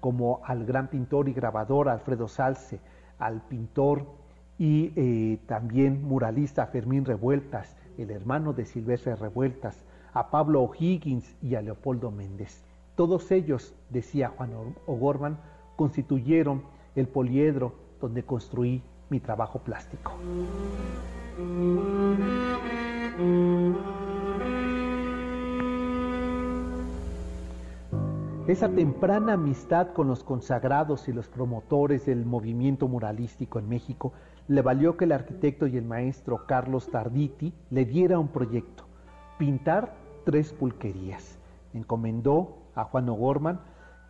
[0.00, 2.80] como al gran pintor y grabador Alfredo Salce,
[3.18, 4.06] al pintor
[4.58, 11.56] y eh, también muralista Fermín Revueltas, el hermano de Silvestre Revueltas, a Pablo O'Higgins y
[11.56, 12.64] a Leopoldo Méndez.
[12.94, 14.52] Todos ellos, decía Juan
[14.86, 15.38] O'Gorman,
[15.76, 16.62] constituyeron
[16.94, 20.12] el poliedro donde construí mi trabajo plástico.
[28.46, 34.12] Esa temprana amistad con los consagrados y los promotores del movimiento muralístico en México
[34.48, 38.84] le valió que el arquitecto y el maestro Carlos Tarditi le diera un proyecto,
[39.38, 39.94] pintar
[40.26, 41.38] tres pulquerías.
[41.72, 43.60] Encomendó a Juan O'Gorman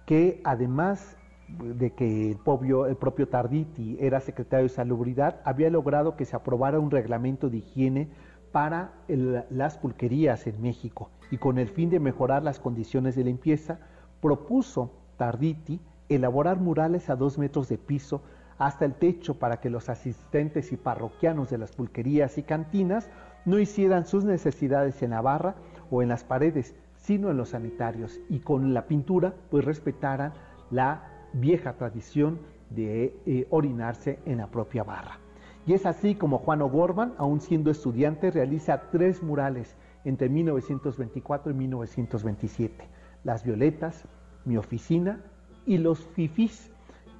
[0.04, 1.16] que además
[1.48, 6.36] de que el propio, el propio Tarditi era secretario de Salubridad, había logrado que se
[6.36, 8.08] aprobara un reglamento de higiene
[8.52, 13.78] para las pulquerías en México y con el fin de mejorar las condiciones de limpieza,
[14.20, 18.22] propuso Tarditi elaborar murales a dos metros de piso
[18.58, 23.10] hasta el techo para que los asistentes y parroquianos de las pulquerías y cantinas
[23.44, 25.56] no hicieran sus necesidades en la barra
[25.90, 30.32] o en las paredes, sino en los sanitarios y con la pintura pues respetaran
[30.70, 32.38] la vieja tradición
[32.70, 35.18] de eh, orinarse en la propia barra.
[35.66, 41.54] Y es así como Juan O'Gorman, aún siendo estudiante, realiza tres murales entre 1924 y
[41.54, 42.84] 1927.
[43.24, 44.06] Las Violetas,
[44.44, 45.20] Mi Oficina
[45.64, 46.70] y Los Fifís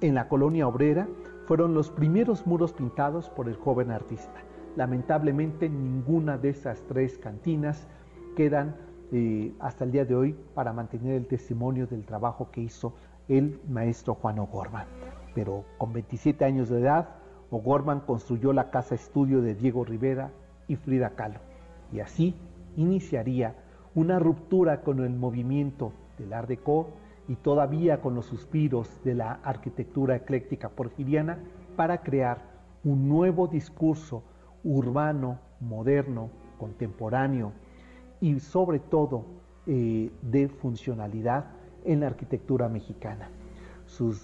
[0.01, 1.07] en la colonia obrera
[1.47, 4.41] fueron los primeros muros pintados por el joven artista.
[4.75, 7.87] Lamentablemente ninguna de esas tres cantinas
[8.35, 8.75] quedan
[9.11, 12.93] eh, hasta el día de hoy para mantener el testimonio del trabajo que hizo
[13.27, 14.87] el maestro Juan O'Gorman.
[15.33, 17.09] Pero con 27 años de edad,
[17.51, 20.31] O'Gorman construyó la casa estudio de Diego Rivera
[20.67, 21.39] y Frida Kahlo.
[21.91, 22.35] Y así
[22.75, 23.55] iniciaría
[23.93, 26.89] una ruptura con el movimiento del Art Deco
[27.27, 31.39] y todavía con los suspiros de la arquitectura ecléctica porfiriana
[31.75, 32.41] para crear
[32.83, 34.23] un nuevo discurso
[34.63, 37.53] urbano, moderno, contemporáneo
[38.21, 39.25] y sobre todo
[39.67, 41.45] eh, de funcionalidad
[41.85, 43.29] en la arquitectura mexicana.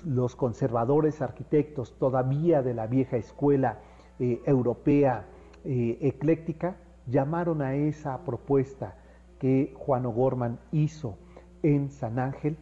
[0.06, 3.80] los conservadores arquitectos todavía de la vieja escuela
[4.20, 5.26] eh, europea
[5.64, 6.76] eh, ecléctica
[7.08, 8.96] llamaron a esa propuesta
[9.40, 11.18] que Juan O'Gorman hizo
[11.64, 12.58] en San Ángel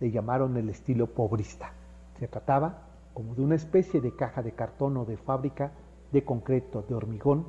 [0.00, 1.72] le llamaron el estilo pobrista.
[2.18, 2.82] Se trataba
[3.14, 5.72] como de una especie de caja de cartón o de fábrica
[6.12, 7.46] de concreto, de hormigón,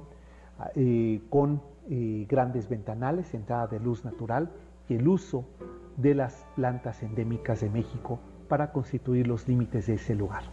[0.75, 1.61] eh, con
[2.27, 4.49] grandes ventanales, entrada de luz natural
[4.89, 5.45] el uso
[5.97, 10.43] de las plantas endémicas de México para constituir los límites de ese lugar.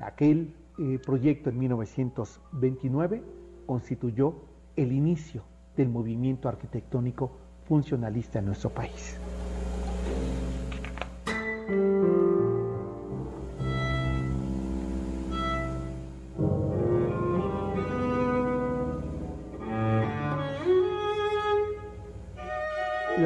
[0.00, 3.22] Aquel eh, proyecto en 1929
[3.66, 4.34] constituyó
[4.76, 5.42] el inicio
[5.76, 9.18] del movimiento arquitectónico funcionalista en nuestro país.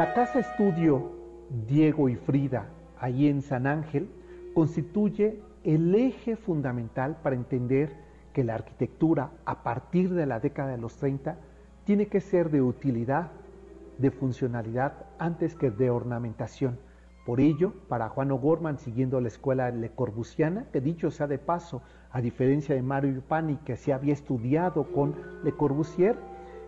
[0.00, 1.12] La casa estudio
[1.68, 2.64] Diego y Frida,
[2.98, 4.08] ahí en San Ángel,
[4.54, 7.92] constituye el eje fundamental para entender
[8.32, 11.36] que la arquitectura a partir de la década de los 30
[11.84, 13.28] tiene que ser de utilidad,
[13.98, 16.78] de funcionalidad antes que de ornamentación.
[17.26, 21.82] Por ello, para Juan O'Gorman, siguiendo la escuela Le Corbusiana, que dicho sea de paso,
[22.10, 26.16] a diferencia de Mario Pani, que se había estudiado con Le Corbusier,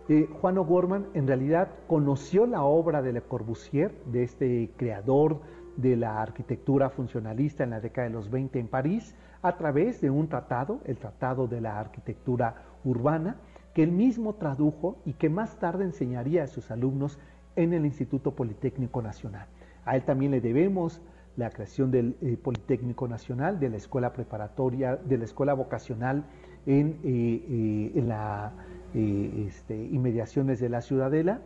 [0.09, 5.39] eh, Juan O'Gorman en realidad conoció la obra de Le Corbusier, de este creador
[5.77, 10.09] de la arquitectura funcionalista en la década de los 20 en París, a través de
[10.09, 13.37] un tratado, el Tratado de la Arquitectura Urbana,
[13.73, 17.17] que él mismo tradujo y que más tarde enseñaría a sus alumnos
[17.55, 19.47] en el Instituto Politécnico Nacional.
[19.85, 21.01] A él también le debemos
[21.35, 26.25] la creación del eh, Politécnico Nacional, de la escuela preparatoria, de la escuela vocacional
[26.65, 27.91] en, eh,
[28.93, 31.41] eh, este, inmediaciones de la Ciudadela.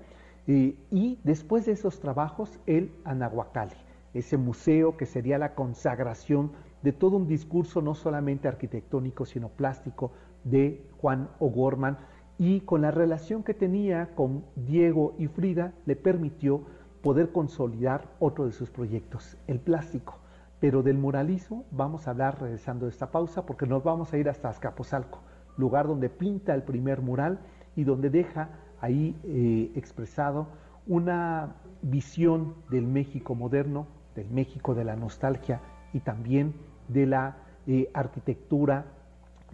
[0.47, 3.75] y después de esos trabajos, el Anahuacali,
[4.13, 6.51] ese museo que sería la consagración
[6.83, 10.11] de todo un discurso no solamente arquitectónico, sino plástico
[10.43, 11.97] de Juan O'Gorman,
[12.37, 16.61] y con la relación que tenía con Diego y Frida, le permitió
[17.01, 20.19] poder consolidar otro de sus proyectos, el plástico.
[20.59, 24.29] Pero del muralismo vamos a hablar regresando de esta pausa porque nos vamos a ir
[24.29, 25.19] hasta Azcapotzalco,
[25.57, 27.39] lugar donde pinta el primer mural
[27.75, 30.47] y donde deja ahí eh, expresado
[30.85, 35.61] una visión del México moderno, del México de la nostalgia
[35.93, 36.53] y también
[36.87, 38.85] de la eh, arquitectura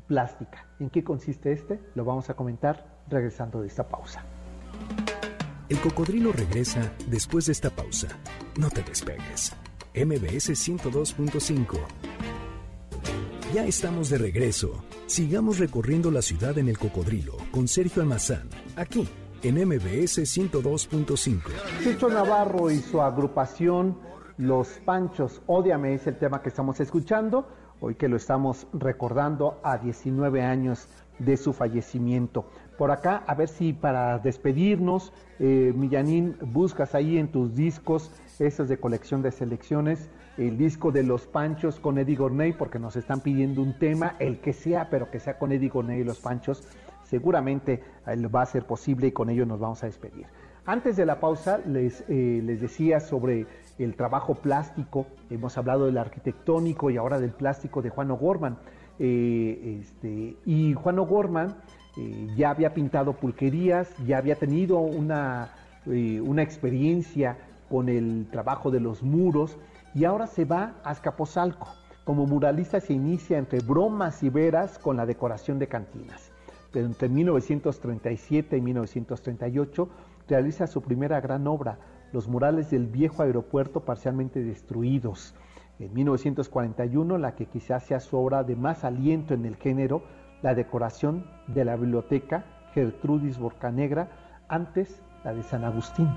[0.08, 0.68] plástica.
[0.80, 1.80] ¿En qué consiste este?
[1.96, 4.24] Lo vamos a comentar regresando de esta pausa.
[5.70, 8.08] El cocodrilo regresa después de esta pausa.
[8.60, 9.56] No te despegues.
[9.96, 11.78] MBS 102.5.
[13.54, 14.84] Ya estamos de regreso.
[15.14, 19.08] Sigamos recorriendo la ciudad en el cocodrilo con Sergio Almazán, aquí
[19.44, 21.40] en MBS 102.5.
[21.84, 24.00] Chicho Navarro y su agrupación
[24.38, 27.48] Los Panchos, Ódiame es el tema que estamos escuchando,
[27.84, 30.88] hoy que lo estamos recordando a 19 años
[31.20, 32.46] de su fallecimiento
[32.78, 38.68] por acá, a ver si para despedirnos, eh, Millanín, buscas ahí en tus discos, esos
[38.68, 43.22] de colección de selecciones, el disco de Los Panchos con Eddie Gorney, porque nos están
[43.22, 46.68] pidiendo un tema, el que sea, pero que sea con Eddie Gorney y Los Panchos,
[47.04, 50.26] seguramente eh, va a ser posible y con ello nos vamos a despedir.
[50.66, 53.46] Antes de la pausa les, eh, les decía sobre
[53.78, 58.58] el trabajo plástico, hemos hablado del arquitectónico y ahora del plástico de Juan O'Gorman.
[59.00, 61.56] Eh, este, y Juan O'Gorman
[61.98, 65.50] eh, ya había pintado pulquerías, ya había tenido una,
[65.88, 67.38] eh, una experiencia
[67.70, 69.58] con el trabajo de los muros
[69.96, 71.68] y ahora se va a Azcapotzalco.
[72.04, 76.32] Como muralista se inicia entre bromas y veras con la decoración de cantinas.
[76.74, 79.90] Entre 1937 y 1938
[80.28, 81.78] realiza su primera gran obra,
[82.14, 85.36] los murales del viejo aeropuerto parcialmente destruidos.
[85.80, 90.04] En 1941, la que quizás sea su obra de más aliento en el género,
[90.44, 94.10] la decoración de la biblioteca Gertrudis Borcanegra,
[94.48, 96.08] antes la de San Agustín,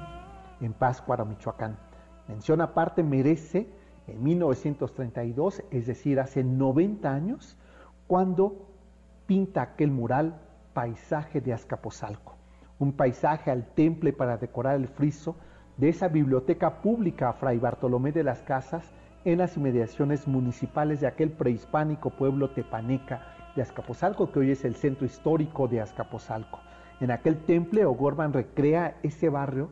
[0.60, 1.78] en Páscuaro, Michoacán.
[2.28, 3.66] Mención aparte merece
[4.06, 7.56] en 1932, es decir, hace 90 años,
[8.06, 8.68] cuando
[9.26, 10.40] pinta aquel mural
[10.74, 12.34] Paisaje de Azcapotzalco,
[12.78, 15.36] un paisaje al temple para decorar el friso
[15.76, 18.92] de esa biblioteca pública Fray Bartolomé de las Casas
[19.24, 23.22] en las inmediaciones municipales de aquel prehispánico pueblo tepaneca
[23.54, 26.60] de Azcapotzalco, que hoy es el centro histórico de Azcapotzalco.
[27.00, 29.68] En aquel temple O'Gorman recrea ese barrio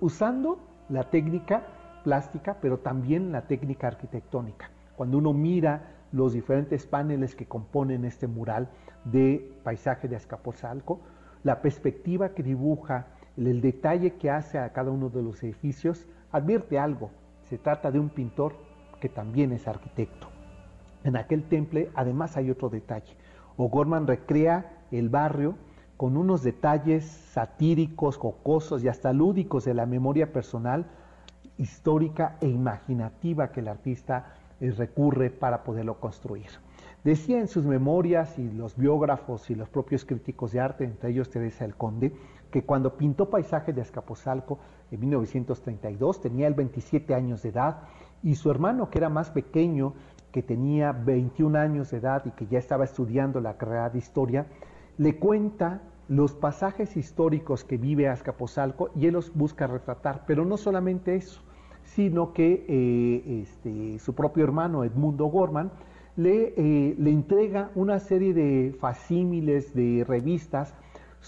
[0.00, 1.66] usando la técnica
[2.04, 4.70] plástica, pero también la técnica arquitectónica.
[4.96, 8.68] Cuando uno mira los diferentes paneles que componen este mural
[9.04, 11.00] de paisaje de Azcapotzalco,
[11.42, 13.06] la perspectiva que dibuja,
[13.36, 17.10] el detalle que hace a cada uno de los edificios, advierte algo.
[17.48, 18.54] Se trata de un pintor
[19.00, 20.28] que también es arquitecto.
[21.04, 23.16] En aquel temple además hay otro detalle.
[23.56, 25.54] O'Gorman recrea el barrio
[25.96, 30.86] con unos detalles satíricos, jocosos y hasta lúdicos de la memoria personal,
[31.58, 36.48] histórica e imaginativa que el artista eh, recurre para poderlo construir.
[37.04, 41.30] Decía en sus memorias y los biógrafos y los propios críticos de arte, entre ellos
[41.30, 42.12] Teresa el Conde,
[42.50, 44.58] que cuando pintó Paisaje de Azcapotzalco
[44.90, 47.82] en 1932 tenía el 27 años de edad
[48.22, 49.94] y su hermano, que era más pequeño,
[50.32, 54.46] que tenía 21 años de edad y que ya estaba estudiando la carrera de historia,
[54.98, 60.56] le cuenta los pasajes históricos que vive Azcapotzalco y él los busca retratar, pero no
[60.56, 61.40] solamente eso,
[61.84, 65.72] sino que eh, este, su propio hermano Edmundo Gorman
[66.16, 70.74] le, eh, le entrega una serie de facímiles de revistas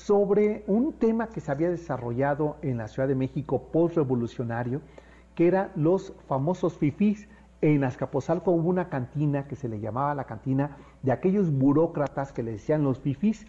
[0.05, 4.81] sobre un tema que se había desarrollado en la Ciudad de México post-revolucionario,
[5.35, 7.29] que eran los famosos fifís.
[7.61, 12.45] En Azcapotzalco hubo una cantina que se le llamaba la cantina de aquellos burócratas que
[12.45, 13.47] le decían los fifís,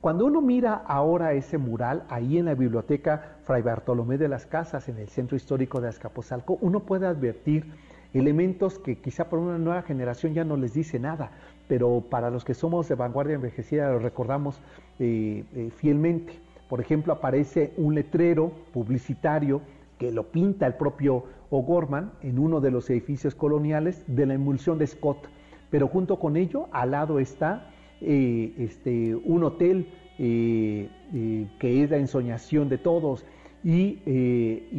[0.00, 4.88] cuando uno mira ahora ese mural ahí en la biblioteca Fray Bartolomé de las Casas,
[4.88, 7.70] en el centro histórico de Azcapotzalco, uno puede advertir
[8.14, 11.30] elementos que quizá por una nueva generación ya no les dice nada,
[11.68, 14.60] pero para los que somos de vanguardia envejecida lo recordamos
[14.98, 16.34] eh, eh, fielmente.
[16.68, 19.62] Por ejemplo, aparece un letrero publicitario
[19.98, 24.78] que lo pinta el propio O'Gorman en uno de los edificios coloniales de la emulsión
[24.78, 25.28] de Scott,
[25.70, 29.88] pero junto con ello al lado está eh, este, un hotel
[30.18, 33.24] que es la ensoñación de todos
[33.64, 33.98] y,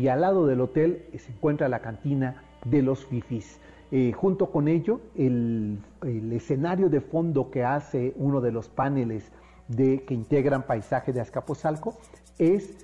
[0.07, 3.59] al lado del hotel se encuentra la cantina de los fifis.
[4.15, 5.79] junto con ello, el,
[6.31, 9.31] escenario de fondo que hace uno de los paneles
[9.67, 11.97] de, que integran paisaje de Azcapotzalco
[12.39, 12.75] es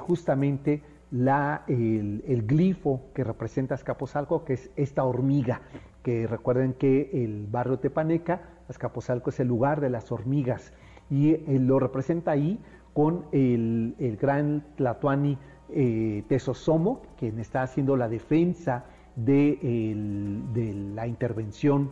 [0.00, 5.62] justamente la, el, el, glifo que representa Azcapotzalco, que es esta hormiga,
[6.02, 10.72] que recuerden que el barrio Tepaneca Azcapotzalco es el lugar de las hormigas
[11.10, 12.60] y eh, lo representa ahí
[12.92, 15.38] con el, gran Tlatuani
[15.70, 18.84] eh, Tesosomo, quien está haciendo la defensa
[19.24, 21.90] de, la intervención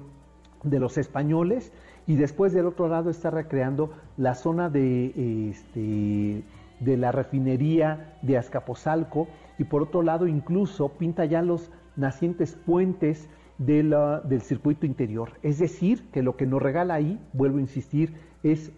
[0.63, 1.73] de los españoles
[2.07, 6.43] y después del otro lado está recreando la zona de, este,
[6.81, 13.29] de la refinería de Azcapotzalco y por otro lado incluso pinta ya los nacientes puentes
[13.59, 15.33] del circuito interior.
[15.43, 18.71] Es decir, que lo que nos regala ahí, vuelvo a insistir, es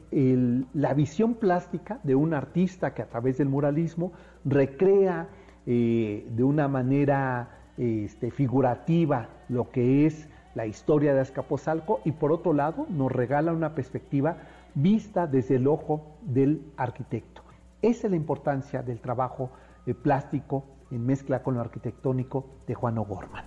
[0.72, 4.12] la visión plástica de un artista que a través del muralismo
[4.44, 5.28] recrea
[5.66, 12.32] eh, de una manera este, figurativa lo que es la historia de Azcapotzalco y por
[12.32, 14.38] otro lado nos regala una perspectiva
[14.74, 17.42] vista desde el ojo del arquitecto.
[17.80, 19.50] Esa es la importancia del trabajo
[19.86, 23.44] eh, plástico en mezcla con lo arquitectónico de Juan O'Gorman.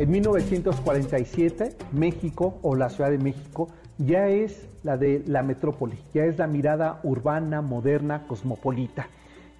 [0.00, 6.24] En 1947, México o la Ciudad de México ya es la de la metrópoli, ya
[6.24, 9.08] es la mirada urbana, moderna, cosmopolita.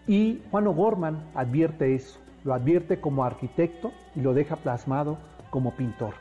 [0.06, 5.18] Y Juan O'Gorman advierte eso, lo advierte como arquitecto y lo deja plasmado
[5.50, 6.14] como pintor.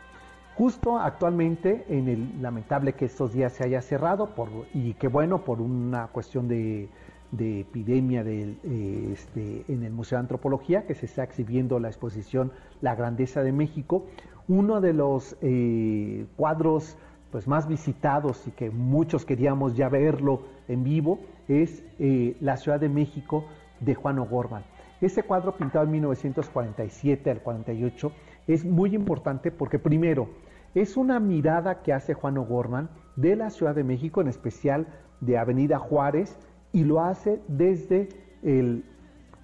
[0.57, 5.45] Justo actualmente, en el lamentable que estos días se haya cerrado, por, y que bueno,
[5.45, 6.89] por una cuestión de,
[7.37, 12.51] epidemia de, eh, este, en el Museo de Antropología, que se está exhibiendo la exposición
[12.81, 14.05] La Grandeza de México,
[14.47, 16.97] Uno de los eh, cuadros
[17.31, 22.79] pues, más visitados y que muchos queríamos ya verlo en vivo es eh, La Ciudad
[22.79, 23.45] de México
[23.79, 24.63] de Juan O'Gorman.
[25.01, 28.11] Ese cuadro pintado en 1947 al 48
[28.47, 30.29] es muy importante porque primero
[30.75, 34.87] es una mirada que hace Juan O'Gorman de la Ciudad de México, en especial
[35.21, 36.37] de Avenida Juárez,
[36.73, 38.09] y lo hace desde
[38.43, 38.83] el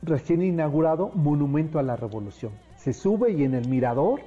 [0.01, 2.51] recién inaugurado Monumento a la Revolución.
[2.77, 4.21] Se sube y en el mirador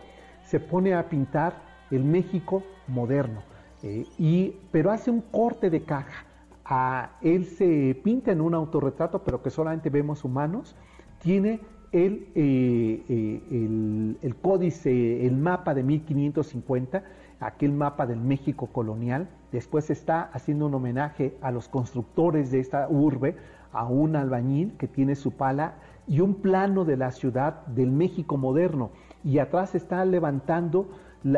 [0.45, 1.55] se pone a pintar
[1.91, 3.43] el México moderno,
[3.83, 6.25] eh, y, pero hace un corte de caja.
[6.65, 10.75] A, él se pinta en un autorretrato, pero que solamente vemos humanos,
[11.21, 11.61] tiene
[11.93, 17.03] el, eh, eh, el, códice, el mapa de 1550,
[17.41, 19.29] aquel mapa del México colonial.
[19.53, 23.37] Después está haciendo un homenaje a los constructores de esta urbe,
[23.73, 25.75] a un albañil que tiene su pala
[26.07, 28.91] y un plano de la ciudad del México moderno.
[29.25, 30.89] Y atrás está levantando,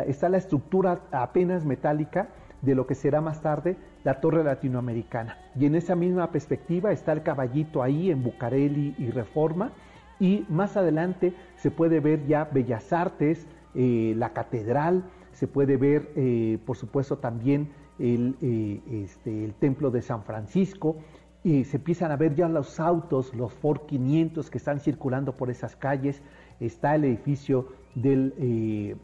[0.06, 2.28] está la estructura apenas metálica
[2.62, 5.36] de lo que será más tarde la Torre Latinoamericana.
[5.58, 9.72] Y en esa misma perspectiva está el caballito ahí en Bucareli y Reforma.
[10.18, 16.12] Y más adelante se puede ver ya Bellas Artes, eh, la catedral, se puede ver,
[16.16, 20.96] eh, por supuesto, también el, eh, este, el, templo de San Francisco.
[21.42, 25.50] Y se empiezan a ver ya los autos, los Ford 500 que están circulando por
[25.50, 26.22] esas calles.
[26.60, 28.96] Está el edificio del, eh,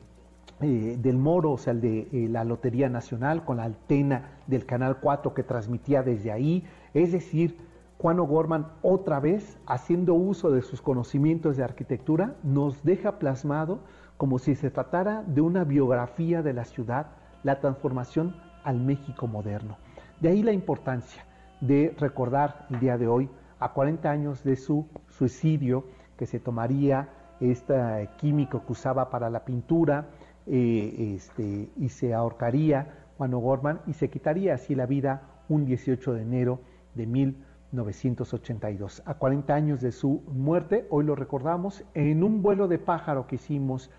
[0.61, 5.33] del Moro, o sea, el de la Lotería Nacional, con la antena del Canal 4
[5.33, 6.65] que transmitía desde ahí.
[6.93, 7.57] Es decir,
[7.99, 13.81] Juan O'Gorman, otra vez, haciendo uso de sus conocimientos de arquitectura, nos deja plasmado
[14.17, 17.09] como si se tratara de una biografía de la ciudad,
[17.43, 19.77] la transformación al México moderno.
[20.21, 21.25] De ahí la importancia
[21.61, 25.85] de recordar el día de hoy, a 40 años de su suicidio,
[26.17, 27.09] que se tomaría
[27.41, 30.07] este químico que usaba para la pintura,
[30.47, 36.15] eh, este, y se ahorcaría Juan O'Gorman y se quitaría así la vida un 18
[36.15, 36.61] de enero
[36.95, 39.03] de 1982.
[39.05, 43.37] A 40 años de su muerte, hoy lo recordamos en un vuelo de pájaro que
[43.37, 43.91] hicimos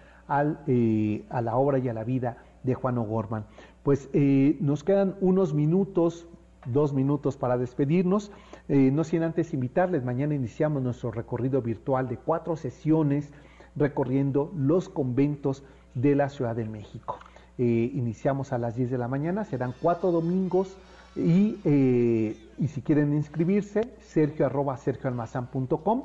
[0.68, 3.46] eh, a la obra y a la vida de Juan O'Gorman.
[3.84, 6.28] Pues eh, nos quedan unos minutos,
[6.66, 8.32] dos minutos para despedirnos.
[8.68, 13.32] no sin antes invitarles, mañana iniciamos nuestro recorrido virtual de cuatro sesiones
[13.78, 15.64] recorriendo los conventos
[15.94, 17.20] de la Ciudad de México.
[17.58, 20.78] Eh, iniciamos a las 10 de la mañana, serán cuatro domingos
[21.16, 26.04] y, eh, y si quieren inscribirse, sergio arroba sergioalmazán.com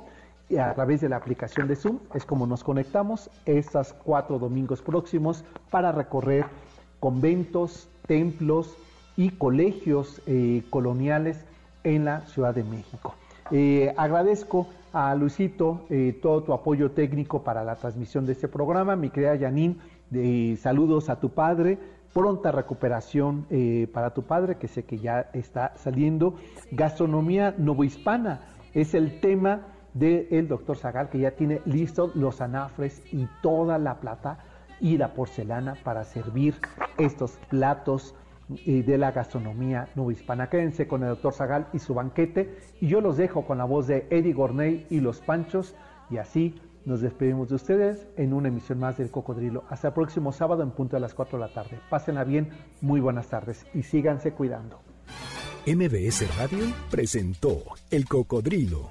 [0.53, 4.83] y a través de la aplicación de Zoom es como nos conectamos estos cuatro domingos
[4.83, 6.45] próximos para recorrer
[7.01, 8.77] conventos, templos
[9.17, 11.45] y colegios eh, coloniales
[11.85, 13.15] en la Ciudad de México.
[13.97, 18.95] agradezco a Luisito eh, todo tu apoyo técnico para la transmisión de este programa.
[18.95, 19.77] Mi querida Janine,
[20.57, 21.79] saludos a tu padre.
[22.13, 26.35] Pronta recuperación eh, para tu padre, que sé que ya está saliendo.
[26.71, 28.43] Gastronomía novohispana
[28.75, 34.01] es el tema del doctor Zagal, que ya tiene listos los anafres y toda la
[34.01, 34.39] plata
[34.81, 36.57] y la porcelana para servir
[36.99, 38.15] estos platos
[38.65, 40.49] y de la gastronomía no hispana.
[40.49, 43.87] Quédense con el doctor Zagal y su banquete y yo los dejo con la voz
[43.87, 45.75] de Eddie Gorney y los Panchos
[46.11, 49.65] y así nos despedimos de ustedes en una emisión más del Cocodrilo.
[49.69, 51.79] Hasta el próximo sábado en punto de las 4 de la tarde.
[51.89, 54.81] Pásenla bien, muy buenas tardes y síganse cuidando.
[55.65, 58.91] MBS Radio presentó El Cocodrilo.